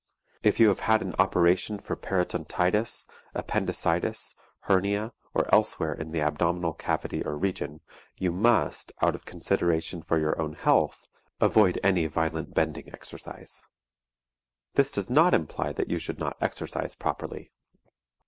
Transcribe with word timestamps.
If 0.41 0.59
you 0.59 0.69
have 0.69 0.79
had 0.79 1.03
an 1.03 1.13
operation 1.19 1.77
for 1.77 1.95
peritonitis, 1.95 3.05
appendicitis, 3.35 4.33
hernia, 4.61 5.13
or 5.35 5.45
elsewhere 5.53 5.93
in 5.93 6.09
the 6.09 6.21
abdominal 6.21 6.73
cavity 6.73 7.23
or 7.23 7.37
region, 7.37 7.81
you 8.17 8.31
must, 8.31 8.91
out 9.03 9.13
of 9.13 9.25
consideration 9.25 10.01
for 10.01 10.17
your 10.17 10.41
own 10.41 10.53
health, 10.53 11.07
avoid 11.39 11.79
any 11.83 12.07
violent 12.07 12.55
bending 12.55 12.91
exercise. 12.91 13.67
This 14.73 14.89
does 14.89 15.07
not 15.07 15.35
imply 15.35 15.71
that 15.73 15.91
you 15.91 15.99
should 15.99 16.17
not 16.17 16.35
exercise 16.41 16.95
properly. 16.95 17.51